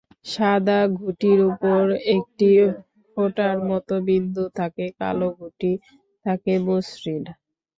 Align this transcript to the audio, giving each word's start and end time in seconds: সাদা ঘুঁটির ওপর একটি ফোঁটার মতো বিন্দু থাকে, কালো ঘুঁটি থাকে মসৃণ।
সাদা 0.25 0.79
ঘুঁটির 0.97 1.39
ওপর 1.49 1.81
একটি 2.15 2.49
ফোঁটার 3.11 3.55
মতো 3.69 3.93
বিন্দু 4.07 4.43
থাকে, 4.57 4.85
কালো 4.99 5.27
ঘুঁটি 5.37 5.71
থাকে 6.25 6.53
মসৃণ। 6.65 7.23